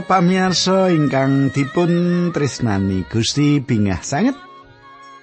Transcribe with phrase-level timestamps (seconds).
[0.00, 1.92] Para pamirsa ingkang dipun
[2.32, 4.32] tresnani Gusti bingah sanget.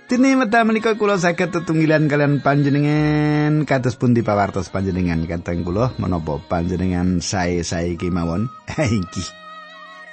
[0.05, 6.37] Dene wekdal menika kula saged tetunggilan kalian panjenengan kados pundi pawartos panjenengan kateng kula menapa
[6.45, 8.53] panjenengan sae-sae kemawon.
[9.01, 9.23] Iki.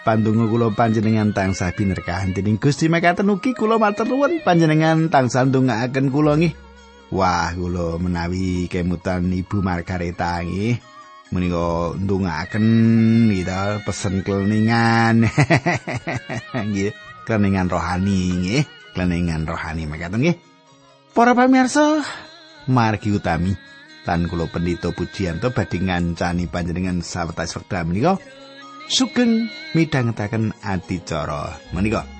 [0.00, 6.08] Pandonga kula panjenengan tansah binerkahan dening Gusti mekaten ugi kula matur nuwun panjenengan tansah ndongaaken
[6.08, 6.56] kula nggih.
[7.12, 10.93] Wah, kula menawi kemutan Ibu Margareta nggih.
[11.32, 12.66] Menika ndongaaken
[13.32, 15.24] gitu pesen kleningan.
[16.68, 16.92] Nggih
[17.24, 18.62] kleningan rohani nggih.
[18.92, 20.36] Kleningan rohani mekaten nggih.
[21.16, 22.04] Para pamirsa
[22.68, 23.52] margi utami.
[24.04, 28.20] Tan kula pendito pujianto badhe ngancani panjenengan sawetawis wekdal menika.
[28.84, 32.13] Sugeng midhangetaken adicara menika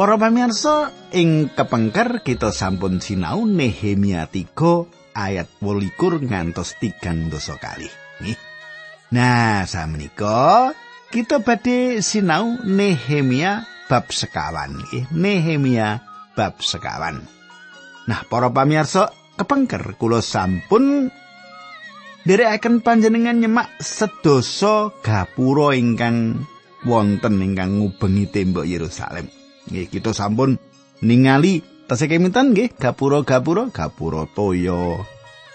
[0.00, 7.84] Para pamirsa, ing kepengker kita sampun sinau Nehemia 3 ayat 28 ngantos 3 dosa kali.
[8.24, 8.32] Nih.
[9.12, 10.72] Nah, samenika
[11.12, 14.80] kita badhe sinau Nehemia bab sekawan.
[15.12, 16.00] Nehemia
[16.32, 17.20] bab sekawan.
[18.08, 21.12] Nah, para pamirsa, kepengker kula sampun
[22.24, 26.48] Derekaken panjenengan nyemak sedoso gapura ingkang
[26.88, 29.39] wonten ingkang ngubengi tembok Yerusalem.
[29.68, 30.56] Nggih, kita sampun
[31.04, 35.04] ningali tasih keminten nggih, gapura-gapura, gapura toyo,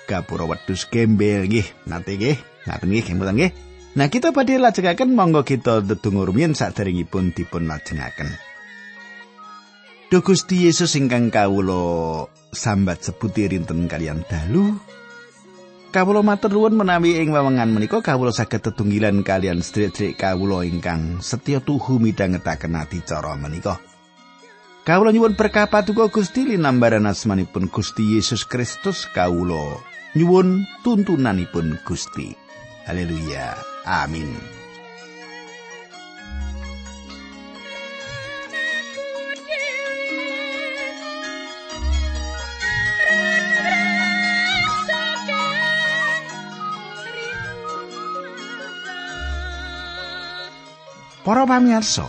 [0.06, 2.38] gapura wedhus gembel nggih, nate nggih,
[2.70, 3.52] ngaten nggih keminten nggih.
[3.96, 8.28] Nah, kita badhe lajengaken monggo kita ndedonga rumiyin saderengipun dipun lajengaken.
[10.12, 14.76] Duh Gusti Yesus ingkang kawula sambat sebuti rinten kalian dalu.
[15.96, 21.64] Kawula matur nuwun menawi ing wewengan menika kawula saged tetunggilan kalian sedherek kawula ingkang setya
[21.64, 23.80] tuhu midhangetaken ati cara menika.
[24.86, 29.82] Kawula nyuwun berkah patuko Gusti linambaran asmanipun Gusti Yesus Kristus kawula
[30.14, 32.38] nyuwun tuntunanipun Gusti.
[32.86, 33.58] Haleluya.
[33.82, 34.30] Amin.
[51.26, 52.06] Para pamirsa,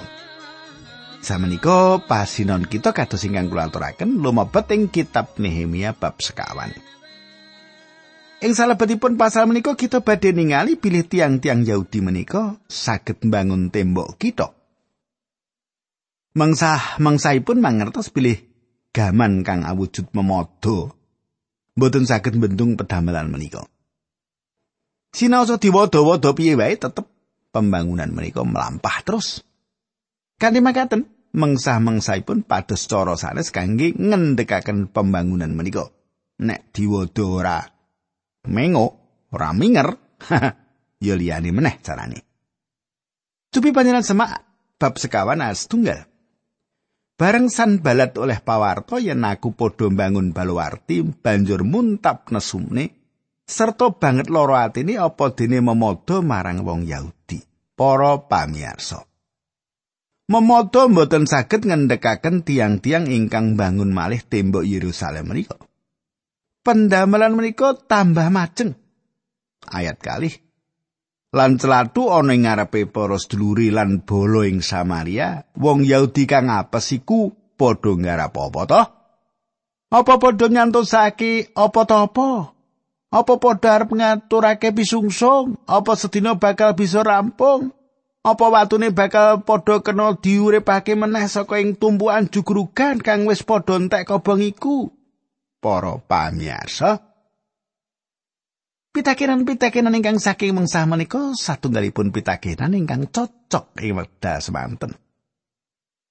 [1.26, 6.70] Samenika pasinon kita kados ingkang kula aturaken lumebet ing kitab Nehemia bab sekawan.
[8.47, 14.54] Ing salebetipun pasal menika kita badhe ningali pilih tiang-tiang Yahudi menika saged mbangun tembok kita.
[16.38, 18.38] Mengsah mengsahipun mangertos pilih
[18.94, 20.94] gaman kang awujud memodo.
[21.75, 23.66] Mboten saged bendung pedamelan menika.
[25.10, 27.10] Sinaosa diwodo-wodo piye wae tetep
[27.50, 29.42] pembangunan menika melampah terus.
[30.36, 35.92] Kanthi makaten, mengsah-mengsahipun pados cara sanes kangge ngendhekaken pembangunan menika.
[36.41, 37.60] Nek diwodo ora
[38.48, 38.86] mengo,
[39.32, 39.88] ora minger,
[41.06, 42.20] ya liyane meneh carane.
[43.52, 44.30] Cupi panjenengan semak
[44.76, 46.08] bab sekawan tunggal.
[47.16, 52.92] Bareng san balat oleh pawarto yen aku padha bangun baluwarti banjur muntap nesumne
[53.48, 57.41] serta banget loro atine apa dene memodo marang wong Yahudi.
[57.72, 59.16] Para pamirsa.
[60.26, 65.54] Memoto mboten saged ngendhekaken tiang-tiang ingkang bangun malih tembok Yerusalem menika.
[66.66, 68.74] Pendamelan menika tambah majeng.
[69.71, 70.34] Ayat kali.
[71.30, 76.91] Lan celatu ana ing ngarepe para seduluri lan bolo ing Samaria, wong Yahudi kang apes
[76.91, 78.83] iku padha ngarep apa to?
[79.95, 82.30] Apa padha nyantosake apa to apa?
[83.15, 85.54] Apa padha arep ngaturake pisungsung?
[85.71, 87.76] Apa sedina bakal bisa rampung?
[88.27, 94.03] Apa watune bakal padha kena diuripake meneh saka ing tumpuan jugrugan kang wis padha entek
[94.03, 94.91] kobong iku?
[95.63, 97.07] Para pamirsa
[98.91, 104.99] pitakenan-pitakenan ingkang saking mengsah menika satunggalipun pitakenan ingkang cocok ing wekdal semanten.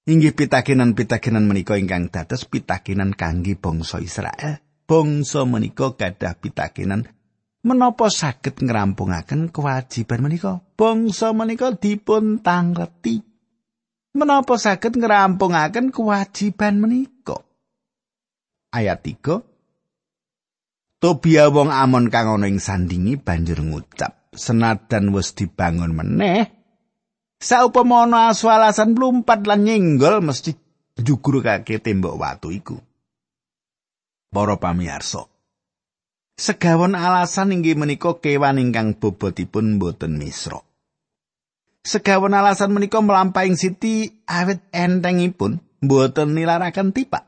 [0.05, 4.61] Inggih pitakenan-pitakenan menika ingkang dados pitakenan kangge bangsa Israel.
[4.85, 7.09] Bangsa menika gadah pitakenan
[7.65, 10.61] menapa saged ngrampungaken kewajiban menika?
[10.77, 13.25] Bangsa menika dipun tangleti
[14.13, 17.41] menapa saged ngrampungaken kewajiban menika?
[18.69, 26.47] Ayat 3 Tobia wong Amon kang ana ing sandingi banjur ngucap senadan wis dibangun meneh
[27.41, 30.55] saupama ana aswalasan mlumpat lan nyenggol mesti
[30.95, 32.79] jugur kake tembok watu iku.
[34.31, 35.34] Para pamirsa
[36.35, 40.59] Segawon alasan inggih menika kewan ingkang bobotipun boten misra.
[41.87, 47.23] Segawon alasan menika melampahing siti awit entengipun boten nilaraken tipak.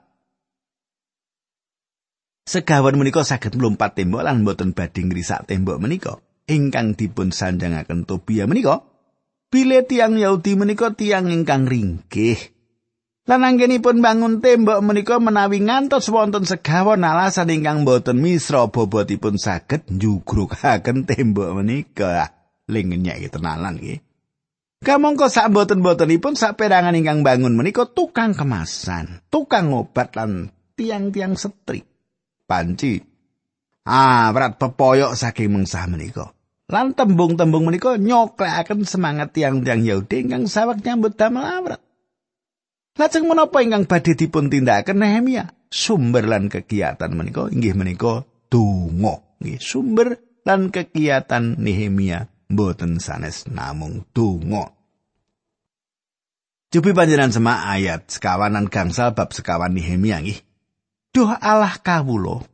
[2.48, 8.48] Segawon menika saged mlumpat tembok lan boten badhe ngrisak tembok menika ingkang dipun sanjangaken Tobia
[8.48, 8.84] menika.
[9.48, 12.57] Bile tiang Yahudi menika tiang ingkang ringkih.
[13.28, 19.84] Lan anggenipun bangun tembok menika menawi ngantos wonten segawon alasan ingkang boten misra bobotipun saged
[19.92, 22.32] njugrukaken tembok menika.
[22.72, 24.00] Lingennya iki tenanan iki.
[24.80, 30.48] Kamangka sak boten-botenipun sak perangan ingkang bangun menika tukang kemasan, tukang obat lan
[30.80, 31.84] tiang-tiang setri.
[32.48, 32.96] Panci.
[33.84, 36.32] Ah, berat pepoyok saking mengsah menika.
[36.72, 41.87] Lan tembung-tembung menika nyoklekaken semangat tiang-tiang Yahudi ingkang saweg nyambut damel awrat.
[42.98, 45.54] Lajeng menapa ingkang badhe dipun tindakaken Nehemia?
[45.70, 49.22] Sumber lan kegiatan menika inggih menika donga.
[49.38, 54.74] Nggih, sumber lan kegiatan Nehemia boten sanes namung donga.
[56.74, 60.42] Cupi panjenengan semak ayat sekawanan gangsal bab sekawan Nehemia nggih.
[61.14, 62.50] Duh Allah kawulo.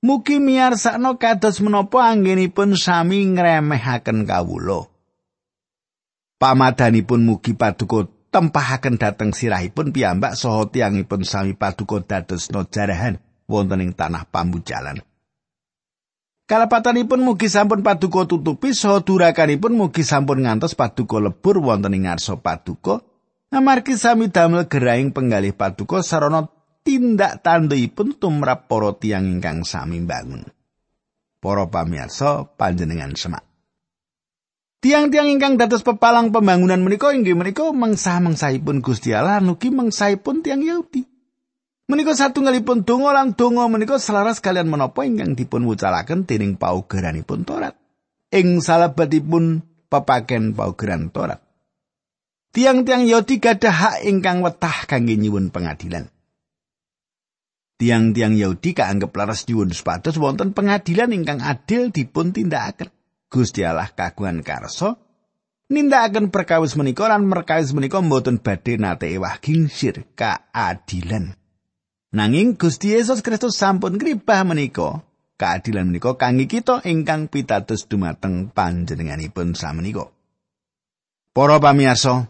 [0.00, 4.88] Mugi miyarsakno kados menapa anggenipun sami ngremehaken kawulo.
[6.40, 13.18] Pamadanipun mugi paduka tempahaken dhateng sirahipun piyambak saha tiyangipun sami paduka dados jarahan
[13.50, 15.02] wonten ing tanah pambujalan.
[16.46, 22.38] Kalapatanipun mugi sampun paduka tutupi saha durakanipun mugi sampun ngantos paduka lebur wonten ing ngarsa
[22.38, 23.02] paduka.
[23.50, 26.46] Amargi sami damel geraing penggalih paduka sarana
[26.86, 30.46] tindak tandhipun tumrap para tiyang ingkang sami bangun.
[31.42, 33.49] Para pamirsa panjenengan semak.
[34.80, 41.04] Tiang-tiang ingkang dados pepalang pembangunan menika inggih menika mangsa-mangsahipun Gusti Allah nugi mangsahipun tiang Yahudi.
[41.84, 47.76] Menika satunggalipun donga lan donga menika selaras kalian menapa ingkang dipun wucalaken dening paugeranipun Torat.
[48.32, 49.60] Ing salebetipun
[49.92, 51.44] pepaken paugeran Torat.
[52.56, 56.08] Tiang-tiang Yahudi gadah hak ingkang wetah kangge nyuwun pengadilan.
[57.76, 62.88] Tiang-tiang Yahudi kaanggep laras nyuwun supados wonten pengadilan ingkang adil dipun tindakaken.
[63.30, 64.98] Gusti Allah kagungan karso
[65.70, 71.38] nindakaken perkawis menika lan perkawis menika mboten badhe nate ewah gingsir keadilan.
[72.10, 75.06] Nanging Gusti Yesus Kristus sampun ngribah menika
[75.38, 80.10] keadilan menika kangge kita ingkang pitados dumateng panjenenganipun samenika.
[81.30, 82.26] Para pamirsa,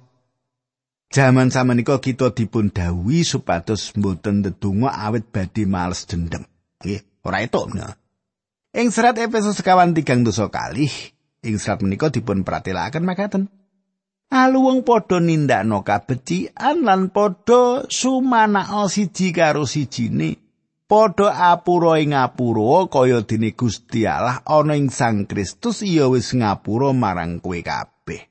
[1.08, 6.44] jaman samenika kita dipun dawuhi supados mboten ndedonga awit badhe males dendem.
[6.85, 7.73] Nggih, ora etuk.
[8.70, 10.94] Ing serat Efesus sekawan tigang dosa kalih,
[11.43, 13.50] ing serat menika dipun pratelaken makaten.
[14.31, 20.38] Aluwung padha nindakno kabecikan lan padha sumanakna siji karo sijine.
[20.87, 26.94] Padha apura ing ngapura kaya dene Gusti Allah ana ing Sang Kristus iya wis ngapura
[26.94, 28.31] marang kowe kabeh.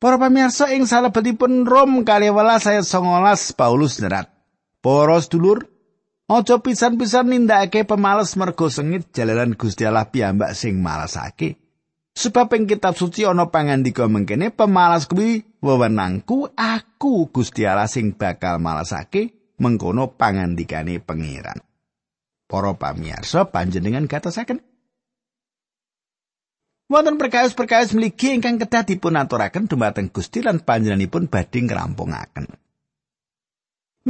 [0.00, 4.32] Para pamirsa ing salebetipun Rom kali welas saya songolas Paulus nerat.
[4.80, 5.68] Para sedulur,
[6.30, 11.58] Aja pisan-pisan nindakake pemales mergo sengit jalaran Gusti Allah piyambak sing malasake.
[12.14, 19.34] Sebab ing kitab suci ana pangandika mengkene pemalas kuwi wewenangku aku Gusti sing bakal malasake
[19.58, 21.66] mengkono pangandikane pangeran.
[22.46, 24.62] Para pamirsa panjenengan gatosaken
[26.90, 32.69] Wonten perkawis-perkawis mligi ingkang kedah dipun aturaken dumateng Gusti lan panjenenganipun badhe ngrampungaken.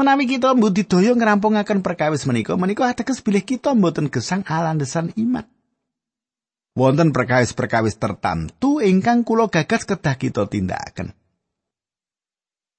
[0.00, 5.45] Menawi kita mbudidaya ngrampungaken perkawis menika, menika ateges bilih kita mboten gesang alandesan iman.
[6.73, 11.12] Wonten perkawis-perkawis tertentu ingkang kula gagas kedah kita tindakaken.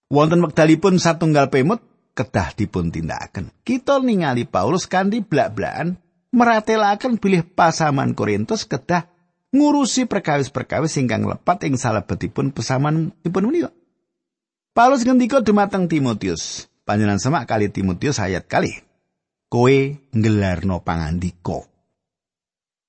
[0.10, 1.86] Wonten wekdalipun satunggal pemut
[2.18, 3.54] kedah dipun tindakaken.
[3.62, 6.02] Kita ningali Paulus kanthi blak-blakan
[6.34, 9.06] meratelaken bilih pasaman Korintus kedah
[9.54, 13.70] ngurusi perkawis-perkawis ingkang lepat ing salebetipun pesaman dipun menika.
[14.74, 18.76] Paulus ngendika dumateng Timotius, Panjenengan semak kali Timotius ayat kali.
[19.48, 19.76] Kowe
[20.12, 21.64] nggelarno pangandika.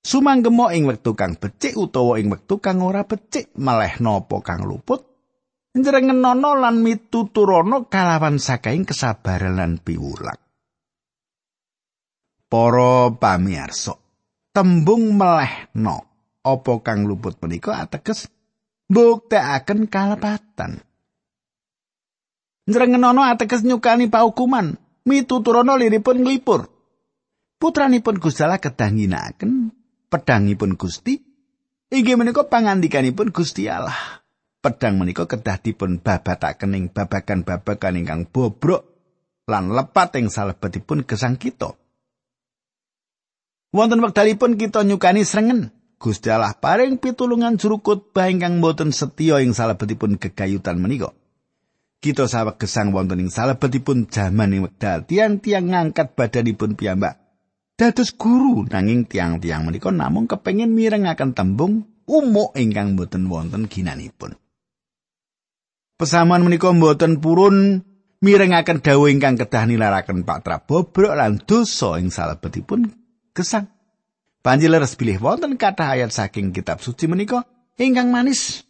[0.02, 5.06] Sumanggemo ing wektu kang becik utawa ing wektu kang ora becik meleh napa kang luput
[5.78, 10.42] njenengenono lan mituturana kalawan sakaing kesabaran lan piwulang.
[12.50, 13.94] Para pamirsa,
[14.50, 16.10] tembung melehno
[16.42, 18.26] apa kang luput menika ateges
[18.90, 20.82] mbuktekaken kalepatan.
[22.62, 26.70] Nrengenono ateges nyukani paukuman, mituturana liripun nglipur.
[27.58, 29.70] Putranipun Gusti Allah kedah ngginakaken
[30.10, 31.18] pedangipun Gusti.
[31.92, 34.22] Inggih menika pangandikanipun Gusti Allah.
[34.62, 38.86] Pedang menika kedah dipun babataken ing babagan-babagan ingkang bobrok
[39.50, 41.74] lan lepat ing salebetipun gesang kita.
[43.74, 49.50] Wonten wekdalipun kita nyukani srengen, Gusti Allah paring pitulungan jurukut khotbah ingkang boten setya ing
[49.50, 51.10] salebetipun gegayutan menika.
[52.02, 57.22] Kita saweg gesang wonten ing salebetipun jaman ing wekdal tiang-tiang ngangkat badanipun piyambak.
[57.78, 64.34] Dados guru nanging tiang-tiang menika namung kepengin mirengaken tembung umuk ingkang boten wonten ginanipun.
[65.94, 67.86] Pesamuan menika boten purun
[68.18, 72.90] mirengaken dawuh ingkang kedah nilaraken Pak Trabobrok lan dosa ing salebetipun
[73.30, 73.70] gesang.
[74.42, 77.46] Panjileres pilih wonten kathah ayat saking kitab suci menika
[77.78, 78.66] ingkang manis.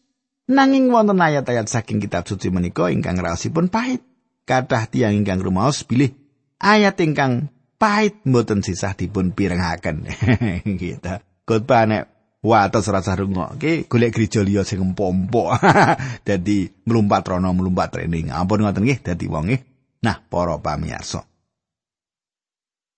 [0.51, 4.03] Nanging wonten ayat-ayat saking kitab suci menika ingkang raosipun pahit.
[4.43, 6.11] Kathah tiang ingkang rumaos pilih
[6.59, 7.47] ayat ingkang
[7.79, 10.03] pahit mboten sisah dipun pirengaken.
[10.83, 11.15] gitu.
[11.47, 12.03] Khotbah nek
[12.43, 15.55] wates rasa rungokke golek gereja liya sing empompo.
[16.27, 18.35] Dadi mlumpat rono mlumpat training.
[18.35, 19.55] Ampun ngoten nggih dadi wong.
[20.03, 21.23] Nah, para pamirsa.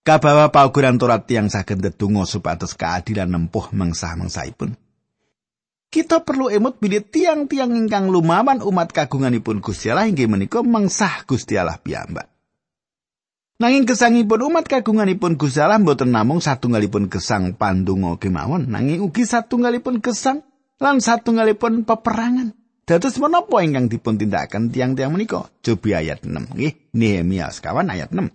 [0.05, 4.77] Kabawa paukuran Torat yang saged ndedonga supados keadilan nempuh mengsah-mengsaipun.
[5.95, 11.55] Kita perlu emut bilih tiang-tiang ingkang lumawan umat kagunganipun Gusti Allah inggih menika mengsah Gusti
[11.55, 12.27] Allah piyambak.
[13.63, 20.03] Nanging gesangipun umat kagunganipun Gusti Allah mboten namung satunggalipun gesang pandonga kemawon, nanging ugi satunggalipun
[20.03, 20.43] gesang
[20.83, 22.59] lan satunggalipun peperangan.
[22.83, 25.47] Dados menapa ingkang dipun tindakaken tiang-tiang menika?
[25.63, 28.35] Cobi ayat 6 nggih, Nehemia sekawan ayat 6.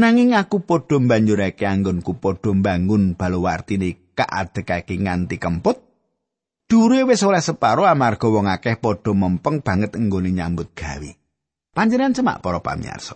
[0.00, 5.84] Nanging aku padha mbanjurake anggonku padha mbangun baluwartine kaadekake nganti kemput.
[6.66, 11.10] Dure wis oleh separo amarga wong akeh padha mempeng banget enggone nyambut gawe.
[11.70, 13.14] Panjenengan semak para pamirsa.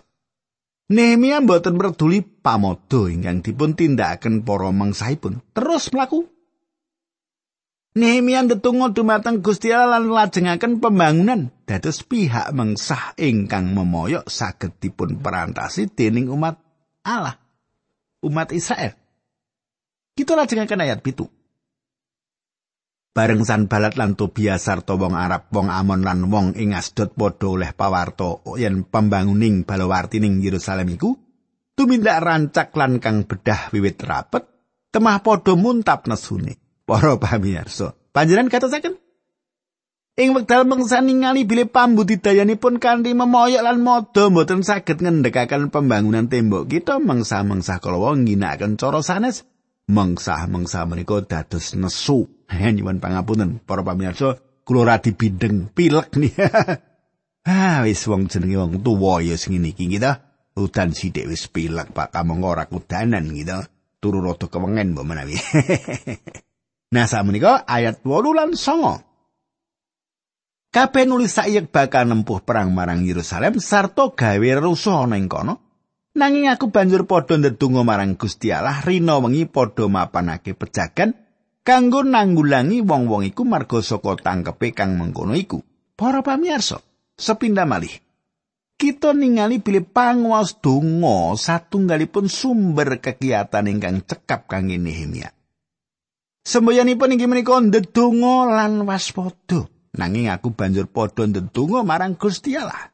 [0.91, 5.43] Nehemia mboten merduli pamodo ingkang dipun tindakaken para mangsaipun.
[5.51, 6.27] Terus mlaku.
[7.91, 15.19] Nehemia ndedonga dumateng Gusti Allah lan lajengaken pembangunan dados pihak mengsah ingkang memoyok saged dipun
[15.19, 16.55] perantasi dening umat
[17.03, 17.35] Allah
[18.23, 18.95] umat Israel.
[20.15, 21.27] Kita lajengaken ayat pitu.
[23.11, 27.75] Bareng Sanbalat lan Tobia sarta wong Arab, wong Amon lan wong ing Asdod padha oleh
[27.75, 31.19] pawarto yen pembanguning balawartining Yerusalem iku
[31.75, 34.47] tumindak rancak lan kang bedah wiwit rapet,
[34.95, 36.55] temah padha muntap nesune.
[36.87, 38.95] Para pamirsa, panjenengan katosaken
[40.19, 46.67] Ing wekdal mangsa ningali bilih pambudidayanipun kanthi memoyok lan modo mboten saged ngendhekaken pembangunan tembok
[46.67, 49.47] kita mangsa-mangsa kala ngginakaken cara sanes
[49.91, 52.47] mangsa-mangsa menika dados nesu.
[52.51, 56.35] Nyuwun pangapunten para pamirsa, kula radi bindeng pilek nih.
[57.51, 60.23] ah wis wong jenenge wong tuwa ya sing iki kita.
[60.55, 63.55] Udan sithik wis pilek Pak kamong ora kudanan gitu.
[64.01, 65.37] Turu rada kewengen mbok menawi.
[66.95, 69.11] nah sakmenika ayat 8 lan 9.
[70.71, 75.70] Kabeh nulis saiyek bakal nempuh perang marang Yerusalem sarta gawe rusuh ana ing kono.
[76.11, 81.15] Nanging aku banjur padha ndedonga marang Gusti Allah rina wengi padha mapanake pejagan
[81.63, 85.63] kanggo nanggulangi wong-wong iku marga saka tangkepe kang mengkono iku.
[85.95, 86.83] Para pamirsa,
[87.15, 87.93] sepindah malih.
[88.75, 95.31] Kita ningali bilih panguwas donga satunggalipun sumber kegiatan ingkang cekap kangge Nehemia.
[96.41, 99.69] Semboyanipun inggih menika ndedonga lan waspada.
[99.95, 102.91] nanging aku banjur padha ndedonga marang Gusti Allah.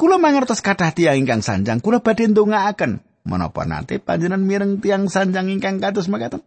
[0.00, 5.52] Kula mangertos kathah tiyang ingkang sanjang kula badhe ndongaaken menapa nate panjenengan mireng tiang sanjang
[5.52, 6.40] ingkang kados makaten.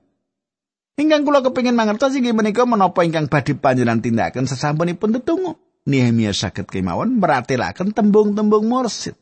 [0.97, 5.53] Ingkang kula kepengin mangertos inggih menika menapa ingkang badhe panjenengan tindakaken sesampunipun ndedonga.
[5.85, 9.13] Nehemia saged kemawon meratelaken tembung-tembung mursid.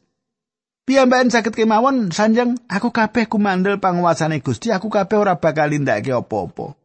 [0.88, 6.80] Piyambakan saged kemawon sanjang aku kabeh kumandel panguasane Gusti aku kabeh ora bakal nindakake apa-apa.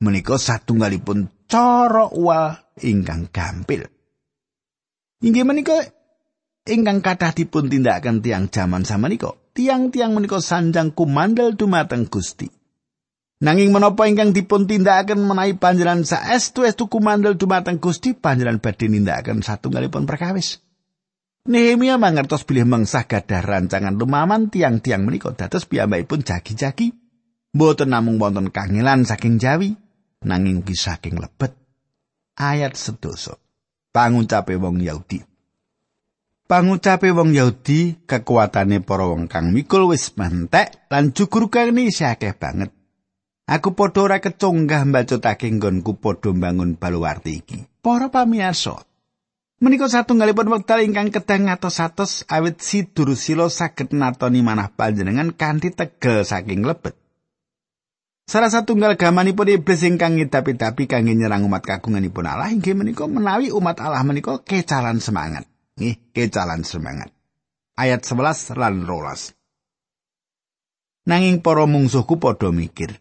[0.00, 3.84] Menika satunggalipun cara uwal ingkang gampil.
[5.20, 5.97] Inggih menika
[6.68, 9.32] ingkang kathah dipun tindakaken tiang jaman samenika.
[9.56, 12.46] Tiang-tiang menika sanjang kumandel dumateng Gusti.
[13.42, 20.06] Nanging menapa ingkang dipun tindakaken menawi panjenengan saestu-estu kumandel dumateng Gusti, panjenengan badhe nindakaken satunggalipun
[20.06, 20.60] perkawis.
[21.48, 26.92] Nehemia mangertos bilih mengsah gadah rancangan lumaman tiang-tiang menika dados piyambakipun jagi-jagi.
[27.56, 29.72] Mboten namung wonten kangelan saking Jawi,
[30.22, 31.54] nanging ugi saking lebet
[32.38, 33.38] ayat sedoso
[33.94, 35.22] pangucape wong Yahudi
[36.48, 42.72] pangucape wong Yahudi kekuatane para wong kang mikul wis mentek lan jugur kene akeh banget
[43.44, 48.80] aku padha ora kecunggah mbacotake nggonku padha mbangun baluwarti iki para pamirsa
[49.58, 56.22] Menika satunggalipun wekdal ingkang kedah ngatos-atos awit si Durusila saged natoni manah panjenengan kanthi tegel
[56.22, 56.94] saking lebet.
[58.30, 63.82] Salah satunggal gamanipun iblis ingkang ngidapi-dapi kangge nyerang umat kagunganipun Allah inggih menika menawi umat
[63.82, 65.50] Allah menika kecalan semangat.
[65.78, 67.14] Nggih, kecalan semangat.
[67.78, 69.30] Ayat 11 lan 12.
[71.06, 72.98] Nanging para mungsuhku padha mikir,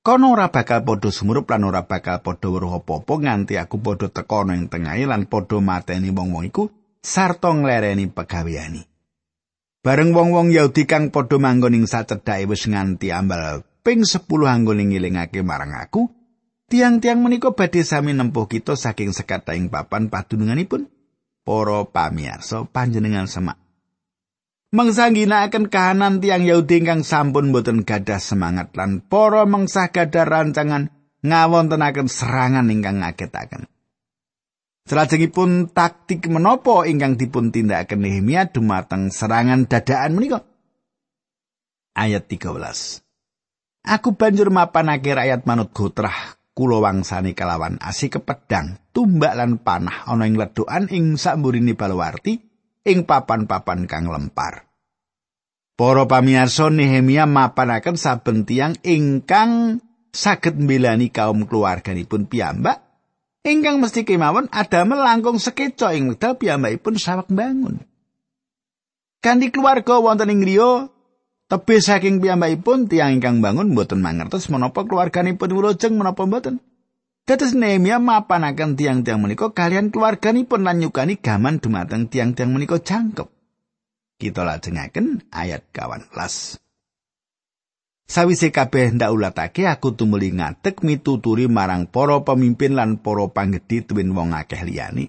[0.00, 4.40] kono ora bakal padha sumurup lan ora bakal padha weruh apa-apa nganti aku padha teka
[4.56, 6.72] ing tengahe lan padha mateni wong-wong iku
[7.04, 8.80] sarta nglereni pegaweani.
[9.84, 15.44] Bareng wong-wong Yahudi kang padha manggon ing sacedhake wis nganti ambal ping 10 anggon ngilingake
[15.44, 16.08] marang aku,
[16.72, 20.93] tiang-tiang menika badhe sami nempuh kita saking sekataing papan padununganipun.
[21.44, 23.60] Para pamirsa panjenengan semak
[24.74, 25.06] Mangsa
[25.70, 30.90] kahanan tiang Yahudi ingkang sampun boten gadah semangat lan para mangsa gadah rancangan
[31.22, 33.70] ngawontenaken serangan ingkang ngagetaken.
[34.84, 40.42] Salajengipun taktik menapa ingkang dipun tindakaken Nehemia dumateng serangan dadaan menika?
[41.94, 42.50] Ayat 13.
[43.94, 50.30] Aku banjur mapanake rakyat manut gotrah kula wangsane kalawan asih kepedang, tumbak lan panah ana
[50.30, 52.38] ing ledokan ing samburine balawarti
[52.86, 54.70] ing papan-papan kang lempar.
[55.74, 59.82] Para pamirsa Nehemia mapanaken saben tiyang ingkang
[60.14, 62.78] saged mbelani kaum keluarganipun piyambak
[63.42, 67.82] ingkang mesti kemawon adamel langkung sekeca ing wekdal piyambakipun sawek bangun.
[69.18, 70.93] Kanthi keluarga wonten ing griya
[71.48, 76.60] tebih saking piyambakipun tiyang ingkang bangun boten mangertos menapa keluarganipun wilujeng menapa boten.
[77.24, 83.32] Dados Nehemia mapanaken tiang-tiang menika kalian keluarganipun lan nyukani gaman dumateng tiang-tiang menika jangkep.
[84.20, 86.60] Kita lajengaken ayat 18.
[88.04, 94.12] Sawise kabeh ndak ulatake aku tumuli ngadeg mituturi marang para pemimpin lan para panggedhi tuwin
[94.12, 95.08] wong akeh liyane.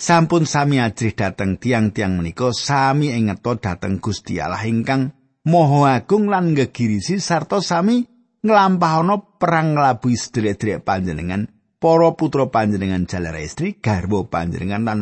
[0.00, 5.12] Sampun sami ajrih dateng tiang-tiang menika sami ingeto dateng Gusti Allah ingkang
[5.48, 8.04] Maha Agung lan ngegirisi sarta sami
[8.44, 11.48] nglampahana perang nglabui sedherek-sedherek panjenengan,
[11.80, 14.98] para putra panjenengan jalar istri, garwa panjenengan lan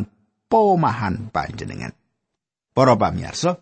[0.47, 1.91] pomahan panjenengan.
[2.71, 3.59] Para pamirsa,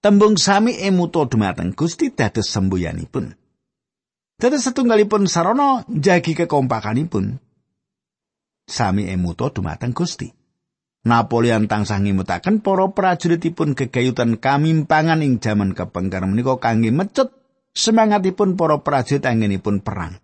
[0.00, 3.36] tembung sami emuto dumateng Gusti dados semboyanipun.
[4.40, 7.36] Dados setunggalipun sarana jagi kekompakanipun.
[8.64, 10.39] Sami emuto dumateng Gusti.
[11.00, 17.32] Napoleon tansah ngimutaken para prajuritipun gegayutan kamimpangan ing jaman kepengker menika kangge mecut
[17.72, 20.20] semangatipun para prajurit anggenipun perang.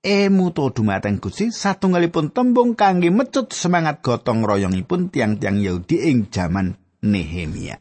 [0.00, 7.76] Emuto dumateng Gusti satunggalipun tembung kangge mecut semangat gotong royongipun tiang-tiang Yahudi ing jaman Nehemia.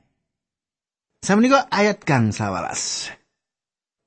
[1.23, 3.15] Samenika ayat kang sawalas.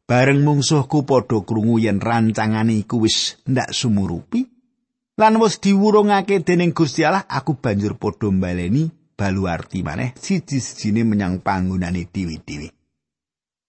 [0.05, 4.52] Bareng mungsuhku padha krungu yen rancangane iku wis ndak sumurupi
[5.21, 12.09] lan wis diwurungake dening Gusti Allah aku banjur padha mbaleni baluarti maneh siji-sijine menyang panggonane
[12.09, 12.73] dewi-dewi.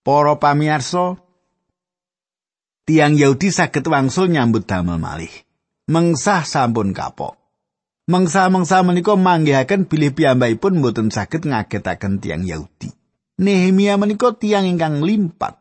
[0.03, 1.15] Para pamirsa,
[2.84, 5.32] tiang Yahudi saged wangsul nyambut damel malih.
[5.88, 7.39] Mengsah sampun kapok.
[8.03, 12.91] Mengsa-mengsa menika manggihaken bilih piyambakipun mboten saged ngagetaken tiang Yahudi.
[13.39, 15.56] Nehemia menika tiang ingkang limpat.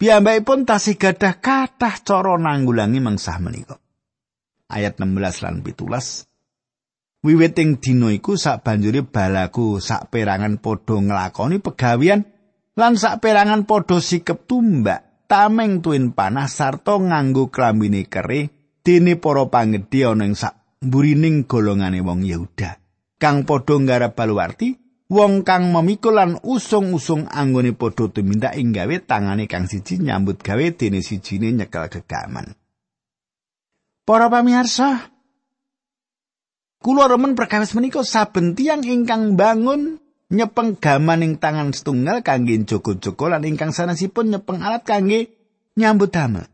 [0.00, 3.76] Piyambakipun tasih gadah kathah cara nanggulangi mengsah menika.
[4.70, 6.30] Ayat 16 lan 17.
[7.20, 12.24] Wiwiting dina iku sak banjuri balaku sak perangan padha nglakoni pegawian
[12.80, 18.48] lan sak perangan padha sikep tumbak tameng tuwin panah sarta nganggo klambine kere
[18.80, 22.80] dene para panggedhe ana ing sak mburining golongane wong Yehuda
[23.20, 24.80] kang padha nggarap baluwarti
[25.12, 30.66] wong kang memikul lan usung-usung anggone padha tumindak ing gawe tangane kang siji nyambut gawe
[30.72, 32.56] dene sijine nyekel gegaman
[34.10, 35.06] Para pamirsa
[36.82, 40.02] Kulo remen perkawis menika saben tiyang ingkang bangun
[40.34, 45.30] nyepeng gaman ing tangan setunggal kangge joko-joko lan ingkang sanesipun nyepeng alat kangge
[45.78, 46.50] nyambut damel.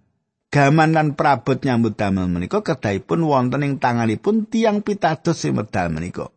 [0.53, 6.29] Gaman lan prabot nyambut damel menika kedahipun wonten ing tanganipun tiang pitados sing medal menika.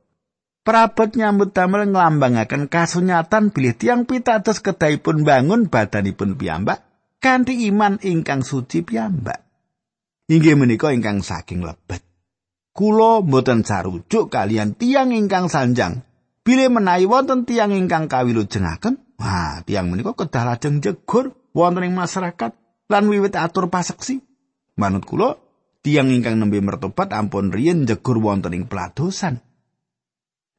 [0.64, 6.80] Prabot nyambut damel nglambangaken kasunyatan bilih tiang pitados kedahipun bangun badanipun piyambak
[7.20, 9.49] kanthi iman ingkang suci piyambak.
[10.30, 12.06] Inggih menika ingkang saking lebet.
[12.70, 16.06] Kulo mboten sarujuk kalian tiang ingkang sanjang
[16.50, 22.58] Bile menawi wonten tiang ingkang kawilujengaken, wah tiang menika kedah lajeng jegur wonten ing masyarakat
[22.90, 24.24] lan wiwit atur paseksi.
[24.74, 25.38] Manut kula,
[25.86, 29.46] tiang ingkang nembe mertobat ampun riyen jegur wonten ing peladosan.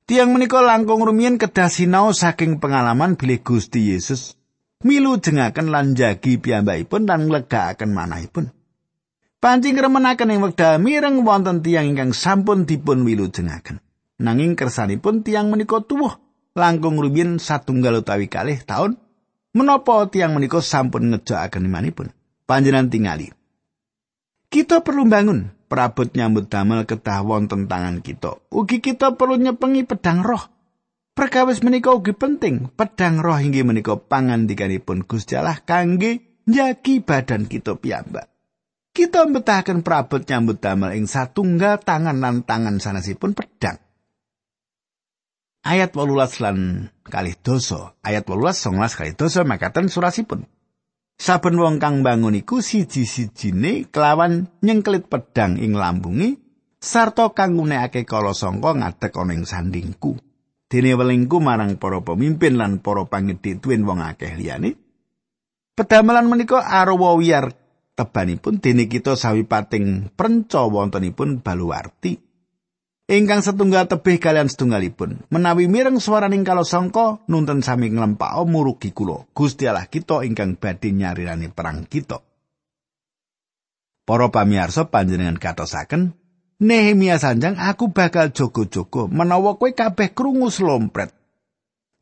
[0.06, 4.38] Tiang menika langkung rumiyin kedah sinau saking pengalaman bilih Gusti Yesus
[4.86, 8.46] milu jengaken lan jagi piyambakipun lan nglegakaken manahipun.
[9.40, 13.80] Pancing remenaken ing wekdal mireng wonten tiang ingkang sampun dipun milu jengaken.
[14.20, 16.20] nanging kersanipun tiang menika tuwuh
[16.52, 19.00] langkung rumiyin satunggal utawi kalih taun
[19.56, 22.12] menapa tiang menika sampun ngejakaken imanipun?
[22.44, 23.32] Panjenengan tingali.
[24.50, 28.42] Kita perlu bangun perabot nyambut damel kedah wonten tangan kita.
[28.50, 30.50] Ugi kita perlu nyepengi pedang roh.
[31.14, 37.78] Perkawis menika ugi penting, pedang roh inggih menika pangandikanipun Gusti Allah kangge njagi badan kita
[37.78, 38.29] piyambak.
[39.00, 43.80] Kita mbetahaken prabot nyambut damel ing satunggal tangan lan tangan sanesipun pedang.
[45.64, 50.44] Ayat 18 lan kalih dosa, ayat 18 songolas kalih dosa makaten surasipun.
[51.16, 56.36] Saben wong kang bangun iku siji-sijine kelawan nyengklit pedang ing lambungi
[56.76, 60.20] sarta kang ngunekake kala sangka ngadeg ana ing sandingku.
[60.68, 64.76] Dene welingku marang para pemimpin lan para pangedhe tuwin wong akeh liyane.
[65.72, 67.56] Pedamelan menika arwa wiyar
[67.94, 72.18] tebanipun dene kita sawipating prenca wontenipun baluwarti.
[73.10, 75.26] Ingkang setunggal tebih kalian setunggalipun.
[75.34, 79.26] Menawi mireng swaraning kala sangka nuntun sami nglempao murugi kula.
[79.34, 82.22] Gusti Allah kita ingkang badhe nyarirani perang kita.
[84.06, 86.20] Para pamirsa panjenengan katosaken
[86.60, 91.08] Nehemia sanjang aku bakal jogo-jogo menawa kowe kabeh krungu slompret.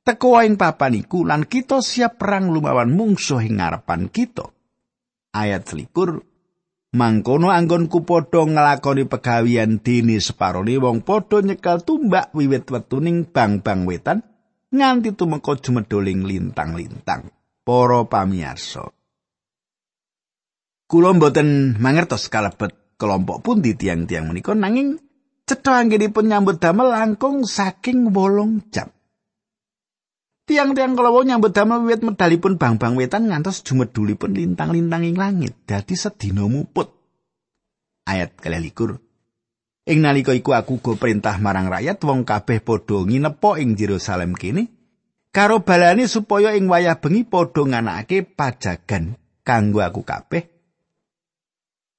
[0.03, 4.51] Teko ing papan iku lan kita siap perang lumawan mungsuh ing ngarepan kita.
[5.39, 6.27] Ayat selikur
[6.89, 14.25] Mangkono anggonku padha nglakoni pegawian dene separone wong padha nyekel tumbak wiwit wetuning bang-bang wetan
[14.73, 17.29] nganti tumeka jumedoling lintang-lintang.
[17.61, 18.89] Para pamirsa.
[20.89, 24.97] Kula mboten mangertos kalebet kelompok pun di tiang-tiang menika nanging
[25.45, 28.89] cetha anggenipun nyambut damel langkung saking wolong jam.
[30.49, 36.49] Tiang-tiang kalau nyambut damel wiwit medalipun bang-bang wetan ngantos jumedulipun lintang-lintang ing langit dadi sedina
[36.49, 36.89] muput.
[38.09, 38.97] Ayat kalih likur.
[39.85, 44.73] Ing nalika iku aku go perintah marang rakyat wong kabeh padha nginepa ing Yerusalem kene
[45.37, 50.49] karo balani supaya ing wayah bengi padha nganakake pajagan kanggo aku kabeh.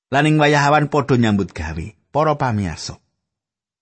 [0.09, 2.97] Lan ing wayah awan padha nyambut gawe para pamirsa.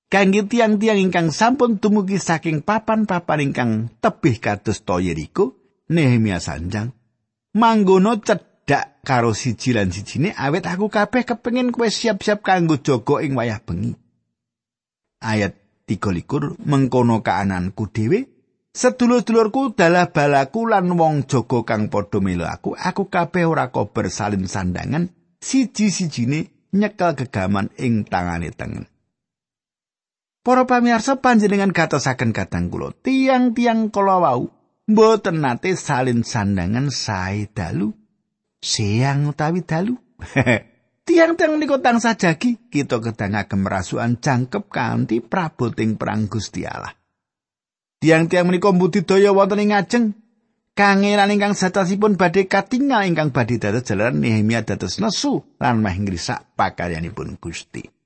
[0.08, 6.92] Kangge tiang-tiang ingkang sampun dumugi saking papan-papan ingkang tebih kados to Yeriko, Nehemia sanjang
[7.58, 13.34] manggono cedhak karo siji lan sijine awet aku kabeh kepengin kowe siap-siap kanggo jaga ing
[13.34, 13.96] wayah bengi.
[15.24, 15.58] Ayat
[15.90, 18.30] 13 mengkono kaananku dhewe
[18.76, 24.46] sedulur-dulurku dalah balaku lan wong jaga kang padha melu aku aku kabeh ora kober salin
[24.46, 25.10] sandangan
[25.42, 28.86] siji-sijine nyekel gegaman ing tangane tengen.
[30.48, 34.48] Para pamirsa panjenengan gatosaken kadang kula, tiang-tiang kala wau
[34.88, 37.92] mboten nate salin sandangan sae dalu.
[38.64, 40.00] Siang utawi dalu.
[41.08, 46.96] Tiang-tiang niku tansah jagi kita kedangake merasukan jangkep kanthi praboting perang Gusti Allah.
[48.00, 50.16] Tiang-tiang menika budidaya wonten ing ajeng
[50.80, 56.56] kangelan ingkang satasipun badhe katingal ingkang badhe dados jalaran Nehemia dados nesu lan mah ngrisak
[56.56, 57.97] pakaryanipun Gusti.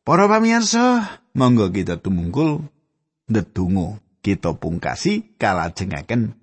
[0.00, 2.64] Para pamirsa, monggo kita tumungkul
[3.28, 6.40] ndedonga kita pungkasi kalajengaken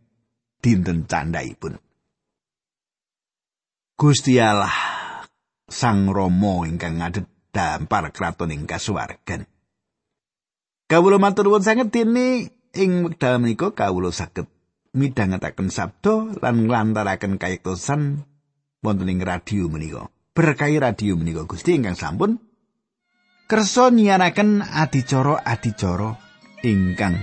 [0.62, 1.82] dinten candhaipun.
[3.98, 4.74] Gusti Allah
[5.66, 9.50] Sang Rama ingkang ngadhet dampar kraton ing kasuwargan.
[10.86, 14.46] Kawula matur nuwun sanget dene ing wekdal menika kawula saged
[14.94, 18.22] midhangetaken sabda lan nglantaraken kayektosan
[18.86, 20.08] wonten ing radio menika.
[20.38, 22.47] Berkahi radio menika Gusti ingkang sampun
[23.48, 26.20] kersa nyiyaraken adicara-adicara
[26.68, 27.16] ingkang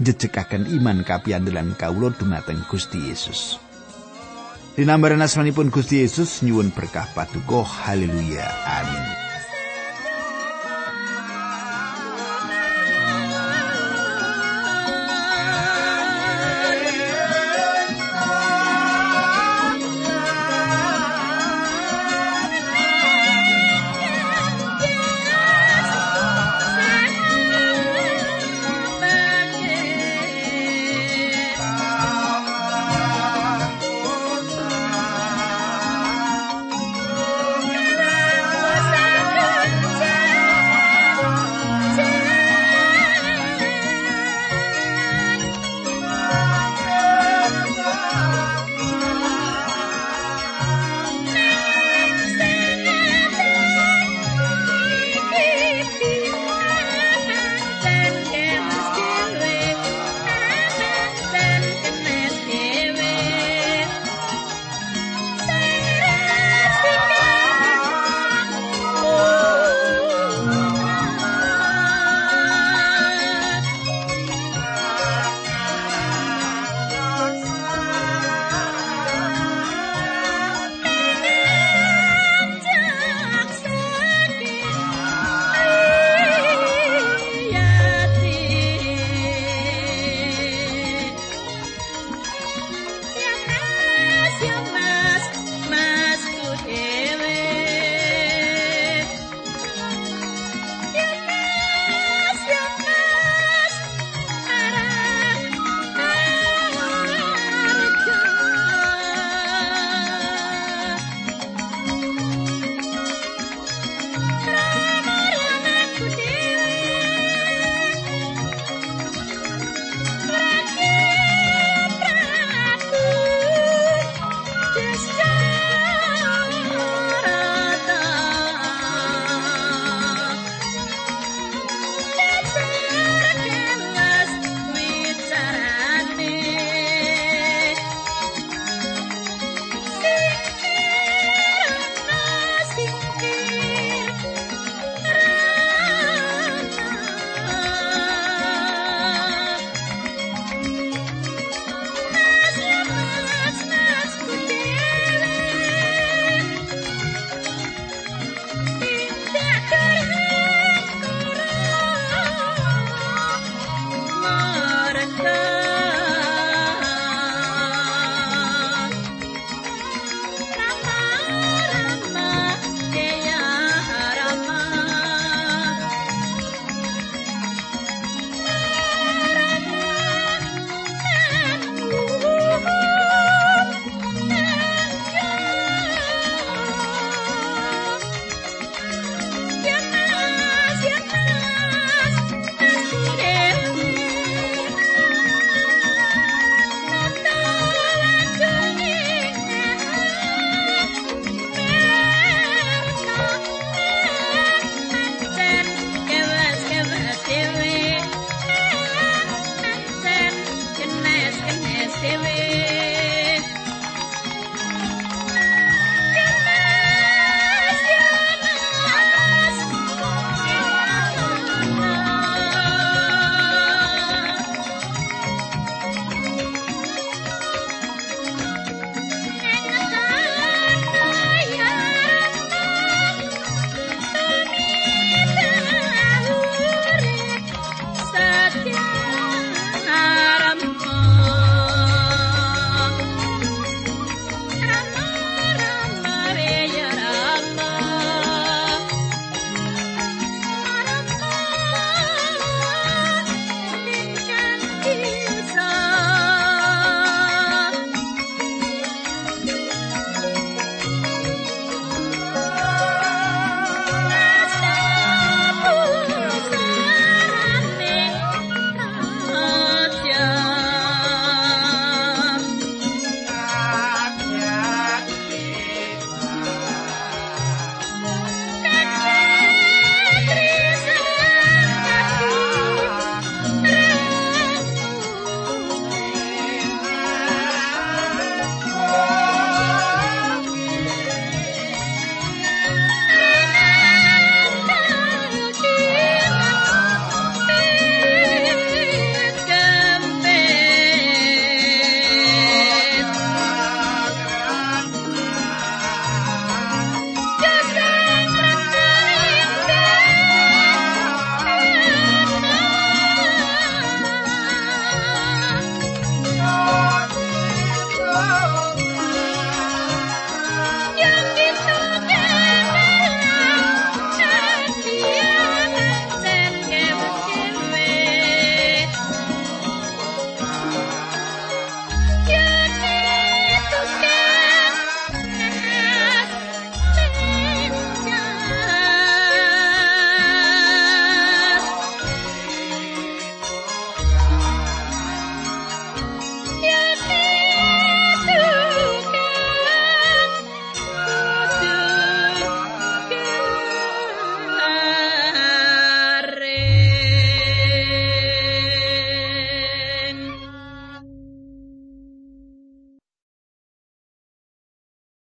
[0.00, 3.60] njejekaken iman kapiyandelan kawula dumateng Gusti Yesus.
[4.76, 7.64] Dinambaran asmanipun Gusti Yesus nyuwun berkah paduka.
[7.64, 8.44] Haleluya.
[8.64, 9.25] Amin